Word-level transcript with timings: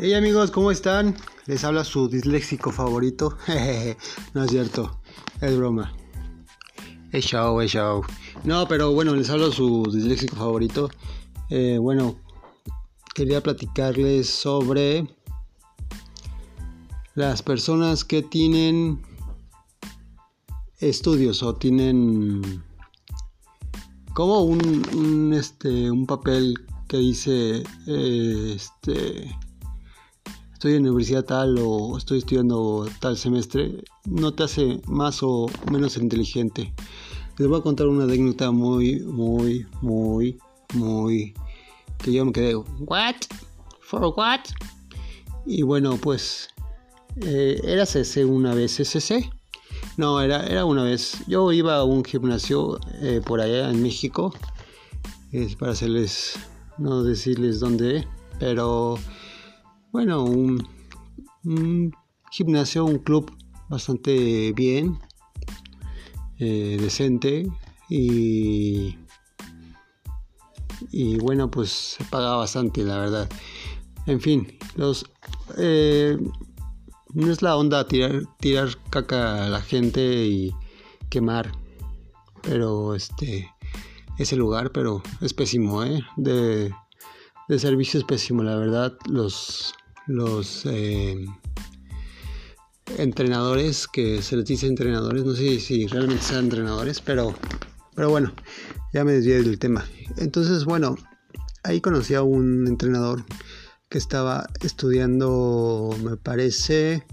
Hey 0.00 0.14
amigos, 0.14 0.52
¿cómo 0.52 0.70
están? 0.70 1.16
Les 1.46 1.64
habla 1.64 1.82
su 1.82 2.08
disléxico 2.08 2.70
favorito. 2.70 3.36
no 4.32 4.44
es 4.44 4.50
cierto, 4.52 5.00
es 5.40 5.56
broma. 5.56 5.92
Es 7.10 7.24
show, 7.24 7.60
es 7.60 7.72
show. 7.72 8.04
No, 8.44 8.68
pero 8.68 8.92
bueno, 8.92 9.16
les 9.16 9.28
hablo 9.28 9.50
su 9.50 9.90
disléxico 9.92 10.36
favorito. 10.36 10.88
Eh, 11.50 11.78
bueno, 11.80 12.14
quería 13.12 13.42
platicarles 13.42 14.30
sobre 14.30 15.08
las 17.16 17.42
personas 17.42 18.04
que 18.04 18.22
tienen 18.22 19.02
estudios 20.78 21.42
o 21.42 21.56
tienen 21.56 22.62
como 24.14 24.42
un, 24.42 25.34
este, 25.34 25.90
un 25.90 26.06
papel 26.06 26.54
que 26.86 26.98
dice 26.98 27.64
eh, 27.88 28.52
este 28.54 29.36
estoy 30.58 30.74
en 30.74 30.82
universidad 30.82 31.24
tal 31.24 31.56
o 31.60 31.96
estoy 31.96 32.18
estudiando 32.18 32.84
tal 32.98 33.16
semestre, 33.16 33.84
no 34.06 34.34
te 34.34 34.42
hace 34.42 34.80
más 34.88 35.22
o 35.22 35.46
menos 35.70 35.96
inteligente. 35.96 36.74
Les 37.36 37.46
voy 37.46 37.60
a 37.60 37.62
contar 37.62 37.86
una 37.86 38.02
anécdota 38.02 38.50
muy, 38.50 38.98
muy, 38.98 39.64
muy, 39.82 40.36
muy... 40.74 41.32
que 41.98 42.12
yo 42.12 42.24
me 42.24 42.32
quedé, 42.32 42.56
¿what? 42.56 43.14
¿For 43.78 44.12
what? 44.16 44.40
Y 45.46 45.62
bueno, 45.62 45.96
pues... 45.96 46.48
Eh, 47.20 47.60
¿Era 47.62 47.86
CC 47.86 48.24
una 48.24 48.52
vez 48.52 48.72
CC? 48.72 49.30
No, 49.96 50.20
era, 50.20 50.44
era 50.44 50.64
una 50.64 50.82
vez. 50.82 51.18
Yo 51.28 51.52
iba 51.52 51.76
a 51.76 51.84
un 51.84 52.04
gimnasio 52.04 52.80
eh, 53.00 53.20
por 53.24 53.40
allá 53.40 53.70
en 53.70 53.80
México. 53.80 54.34
Es 55.30 55.54
para 55.54 55.70
hacerles... 55.70 56.36
no 56.78 57.04
decirles 57.04 57.60
dónde, 57.60 58.08
pero 58.40 58.98
bueno, 59.92 60.24
un, 60.24 60.66
gimnasio, 62.30 62.84
un 62.84 62.98
club 62.98 63.32
bastante 63.68 64.52
bien, 64.52 64.98
eh, 66.38 66.76
decente 66.80 67.46
y, 67.88 68.96
y 70.90 71.18
bueno, 71.18 71.50
pues 71.50 71.70
se 71.70 72.04
paga 72.04 72.36
bastante, 72.36 72.82
la 72.84 72.98
verdad. 72.98 73.28
En 74.06 74.20
fin, 74.20 74.58
los 74.76 75.04
eh, 75.56 76.18
no 77.14 77.30
es 77.30 77.42
la 77.42 77.56
onda 77.56 77.86
tirar, 77.86 78.22
tirar 78.38 78.68
caca 78.90 79.44
a 79.44 79.48
la 79.48 79.60
gente 79.60 80.26
y 80.26 80.54
quemar, 81.10 81.52
pero 82.42 82.94
este 82.94 83.50
ese 84.18 84.36
lugar, 84.36 84.72
pero 84.72 85.02
es 85.20 85.32
pésimo, 85.32 85.84
¿eh? 85.84 86.02
De, 86.16 86.74
de 87.48 87.58
servicio 87.58 88.00
es 88.00 88.04
pésimo, 88.04 88.42
la 88.42 88.56
verdad. 88.56 88.96
Los 89.08 89.74
los 90.08 90.66
eh, 90.66 91.24
entrenadores, 92.96 93.86
que 93.86 94.22
se 94.22 94.36
les 94.36 94.44
dice 94.46 94.66
entrenadores, 94.66 95.24
no 95.24 95.34
sé 95.34 95.60
si 95.60 95.86
realmente 95.86 96.24
sean 96.24 96.44
entrenadores, 96.44 97.00
pero, 97.00 97.34
pero 97.94 98.10
bueno, 98.10 98.32
ya 98.92 99.04
me 99.04 99.12
desvié 99.12 99.42
del 99.42 99.58
tema. 99.58 99.84
Entonces, 100.16 100.64
bueno, 100.64 100.96
ahí 101.62 101.80
conocí 101.80 102.14
a 102.14 102.22
un 102.22 102.66
entrenador 102.66 103.24
que 103.88 103.98
estaba 103.98 104.46
estudiando, 104.60 105.94
me 106.02 106.16
parece, 106.16 107.06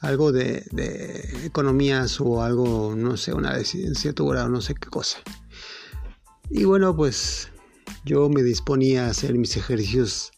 algo 0.00 0.32
de, 0.32 0.64
economías 1.44 2.20
o 2.20 2.42
algo, 2.42 2.94
no 2.96 3.16
sé, 3.16 3.34
una 3.34 3.56
licenciatura 3.56 4.46
o 4.46 4.48
no 4.48 4.60
sé 4.60 4.74
qué 4.74 4.88
cosa. 4.88 5.18
Y 6.48 6.64
bueno, 6.64 6.96
pues 6.96 7.48
yo 8.04 8.28
me 8.28 8.42
disponía 8.42 9.06
a 9.06 9.10
hacer 9.10 9.34
mis 9.36 9.56
ejercicios 9.56 10.32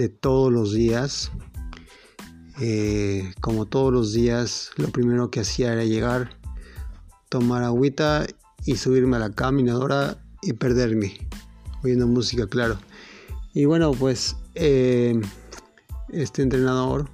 de 0.00 0.08
todos 0.08 0.50
los 0.50 0.72
días. 0.72 1.30
Eh, 2.58 3.34
como 3.42 3.66
todos 3.66 3.92
los 3.92 4.14
días, 4.14 4.70
lo 4.76 4.88
primero 4.88 5.30
que 5.30 5.40
hacía 5.40 5.74
era 5.74 5.84
llegar, 5.84 6.38
tomar 7.28 7.62
agüita 7.64 8.26
y 8.64 8.76
subirme 8.76 9.16
a 9.16 9.20
la 9.20 9.30
caminadora 9.30 10.16
y 10.40 10.54
perderme, 10.54 11.28
oyendo 11.84 12.06
música, 12.06 12.46
claro. 12.46 12.78
Y 13.52 13.66
bueno, 13.66 13.90
pues 13.92 14.36
eh, 14.54 15.20
este 16.08 16.42
entrenador, 16.42 17.10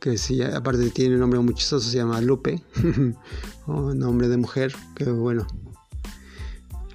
que 0.00 0.16
si 0.16 0.42
aparte 0.42 0.88
tiene 0.88 1.16
un 1.16 1.20
nombre 1.20 1.40
muy 1.40 1.52
chistoso, 1.52 1.90
se 1.90 1.98
llama 1.98 2.22
Lupe, 2.22 2.62
nombre 3.66 4.28
de 4.28 4.38
mujer, 4.38 4.74
que 4.94 5.04
bueno, 5.04 5.46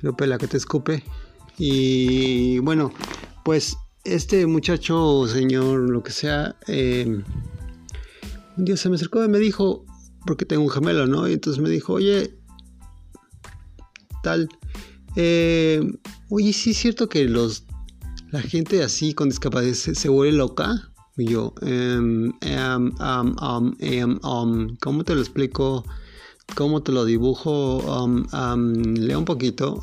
Lupe 0.01 0.25
la 0.25 0.39
que 0.39 0.47
te 0.47 0.57
escupe. 0.57 1.03
Y 1.59 2.57
bueno, 2.59 2.91
pues 3.43 3.77
este 4.03 4.45
muchacho, 4.47 5.27
señor, 5.27 5.89
lo 5.89 6.03
que 6.03 6.11
sea, 6.11 6.55
eh, 6.67 7.21
un 8.57 8.65
día 8.65 8.77
se 8.77 8.89
me 8.89 8.95
acercó 8.95 9.23
y 9.23 9.29
me 9.29 9.39
dijo, 9.39 9.85
porque 10.25 10.45
tengo 10.45 10.63
un 10.63 10.69
gemelo, 10.69 11.07
¿no? 11.07 11.27
Y 11.27 11.33
entonces 11.33 11.61
me 11.61 11.69
dijo, 11.69 11.93
oye, 11.93 12.37
tal, 14.21 14.49
eh, 15.15 15.81
oye, 16.29 16.53
sí 16.53 16.71
es 16.71 16.77
cierto 16.77 17.07
que 17.09 17.25
los, 17.25 17.65
la 18.31 18.41
gente 18.41 18.83
así 18.83 19.13
con 19.13 19.29
discapacidad 19.29 19.93
se, 19.93 20.09
vuelve 20.09 20.37
loca. 20.37 20.89
Y 21.15 21.25
yo, 21.25 21.53
em, 21.61 22.33
em, 22.41 22.91
em, 23.79 24.75
¿cómo 24.81 25.03
te 25.03 25.13
lo 25.13 25.21
explico? 25.21 25.85
¿Cómo 26.55 26.81
te 26.81 26.91
lo 26.91 27.05
dibujo? 27.05 28.07
lea 28.31 29.17
un 29.17 29.25
poquito. 29.25 29.79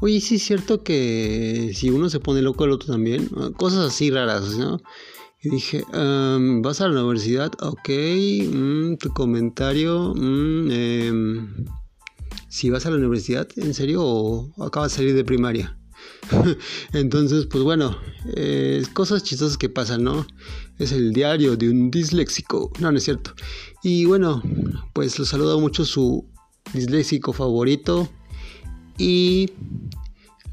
Oye, 0.00 0.20
sí 0.20 0.36
es 0.36 0.42
cierto 0.42 0.82
que 0.82 1.72
si 1.74 1.90
uno 1.90 2.08
se 2.08 2.20
pone 2.20 2.40
loco 2.40 2.64
el 2.64 2.70
otro 2.72 2.92
también, 2.92 3.28
cosas 3.56 3.88
así 3.88 4.10
raras, 4.10 4.56
¿no? 4.56 4.80
Y 5.42 5.50
dije, 5.50 5.84
¿vas 5.92 6.80
a 6.80 6.88
la 6.88 7.00
universidad? 7.00 7.52
Ok, 7.60 7.88
mm, 7.88 8.96
tu 8.96 9.10
comentario, 9.10 10.14
mm, 10.14 10.70
em, 10.70 11.64
si 12.48 12.70
vas 12.70 12.86
a 12.86 12.90
la 12.90 12.96
universidad, 12.96 13.48
¿en 13.56 13.74
serio? 13.74 14.02
¿O 14.02 14.64
acabas 14.64 14.92
de 14.92 14.96
salir 14.96 15.14
de 15.14 15.24
primaria? 15.24 15.78
Entonces, 16.92 17.46
pues 17.46 17.64
bueno, 17.64 17.96
cosas 18.92 19.22
chistosas 19.22 19.56
que 19.56 19.68
pasan, 19.68 20.04
¿no? 20.04 20.26
Es 20.78 20.92
el 20.92 21.12
diario 21.12 21.56
de 21.56 21.70
un 21.70 21.90
disléxico. 21.90 22.72
No, 22.80 22.90
no 22.90 22.98
es 22.98 23.04
cierto. 23.04 23.32
Y 23.82 24.04
bueno, 24.06 24.42
pues 24.92 25.18
lo 25.18 25.24
saluda 25.24 25.58
mucho 25.58 25.84
su 25.84 26.26
disléxico 26.72 27.32
favorito. 27.32 28.08
Y 28.98 29.50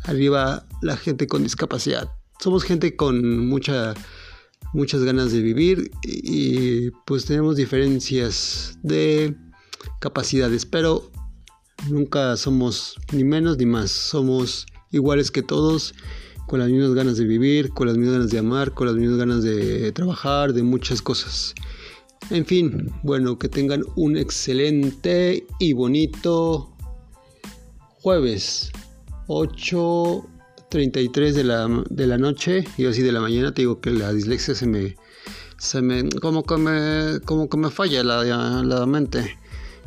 arriba 0.07 0.65
la 0.81 0.97
gente 0.97 1.27
con 1.27 1.43
discapacidad. 1.43 2.09
Somos 2.39 2.63
gente 2.63 2.95
con 2.95 3.47
mucha, 3.47 3.93
muchas 4.73 5.03
ganas 5.03 5.31
de 5.31 5.41
vivir 5.41 5.91
y, 6.03 6.91
pues 7.05 7.25
tenemos 7.25 7.55
diferencias 7.55 8.77
de 8.83 9.35
capacidades, 9.99 10.65
pero 10.65 11.11
nunca 11.89 12.37
somos 12.37 12.95
ni 13.11 13.23
menos 13.23 13.57
ni 13.57 13.65
más. 13.65 13.91
Somos 13.91 14.65
iguales 14.91 15.29
que 15.29 15.43
todos, 15.43 15.93
con 16.47 16.59
las 16.59 16.69
mismas 16.69 16.93
ganas 16.93 17.17
de 17.17 17.25
vivir, 17.25 17.69
con 17.69 17.87
las 17.87 17.97
mismas 17.97 18.15
ganas 18.15 18.31
de 18.31 18.39
amar, 18.39 18.73
con 18.73 18.87
las 18.87 18.95
mismas 18.95 19.17
ganas 19.17 19.43
de 19.43 19.91
trabajar, 19.91 20.53
de 20.53 20.63
muchas 20.63 21.01
cosas. 21.01 21.53
En 22.29 22.45
fin, 22.45 22.91
bueno, 23.03 23.37
que 23.37 23.49
tengan 23.49 23.83
un 23.95 24.17
excelente 24.17 25.45
y 25.59 25.73
bonito 25.73 26.73
jueves 28.01 28.71
8.33 29.27 31.33
de 31.33 31.43
la, 31.43 31.67
de 31.89 32.07
la 32.07 32.17
noche, 32.17 32.63
y 32.77 32.85
así 32.85 33.01
de 33.01 33.11
la 33.11 33.19
mañana, 33.21 33.53
te 33.53 33.63
digo 33.63 33.81
que 33.81 33.91
la 33.91 34.13
dislexia 34.13 34.55
se 34.55 34.67
me, 34.67 34.95
se 35.57 35.81
me, 35.81 36.07
como 36.21 36.43
que 36.43 36.55
me, 36.57 37.19
como 37.25 37.49
que 37.49 37.57
me 37.57 37.69
falla 37.69 38.03
la, 38.03 38.23
la 38.23 38.85
mente. 38.85 39.37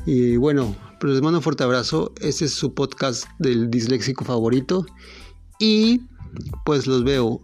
Y 0.06 0.37
bueno, 0.37 0.77
pues 1.01 1.15
les 1.15 1.23
mando 1.23 1.39
un 1.39 1.43
fuerte 1.43 1.65
abrazo. 1.65 2.13
Este 2.21 2.45
es 2.47 2.53
su 2.53 2.75
podcast 2.75 3.27
del 3.39 3.71
disléxico 3.71 4.25
favorito. 4.25 4.87
Y 5.59 6.03
pues 6.65 6.86
los 6.86 7.04
veo 7.04 7.43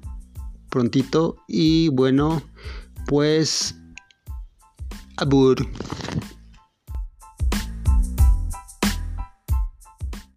prontito. 0.71 1.37
Y 1.49 1.89
bueno, 1.89 2.43
pues 3.07 3.75
abur. 5.17 5.67